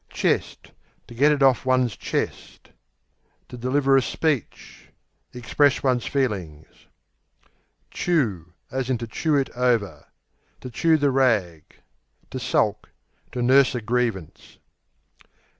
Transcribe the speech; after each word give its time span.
Chest, 0.09 0.71
to 1.05 1.13
get 1.13 1.31
it 1.31 1.43
off 1.43 1.63
one's 1.63 1.95
To 1.95 2.27
deliver 3.49 3.95
a 3.95 4.01
speech; 4.01 4.87
express 5.31 5.83
one's 5.83 6.07
feelings. 6.07 6.65
Chew, 7.91 8.53
to 8.71 8.95
chew 9.07 9.35
it 9.35 9.51
over; 9.51 10.07
to 10.61 10.71
chew 10.71 10.97
the 10.97 11.11
rag 11.11 11.81
To 12.31 12.39
sulk; 12.39 12.89
to 13.31 13.43
nurse 13.43 13.75
a 13.75 13.81
grievance. 13.81 14.57